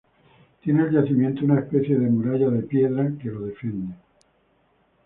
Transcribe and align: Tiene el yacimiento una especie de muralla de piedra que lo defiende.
Tiene 0.63 0.81
el 0.81 0.93
yacimiento 0.95 1.45
una 1.45 1.59
especie 1.59 1.95
de 1.95 2.09
muralla 2.09 2.49
de 2.49 2.63
piedra 2.63 3.11
que 3.21 3.29
lo 3.29 3.41
defiende. 3.41 3.93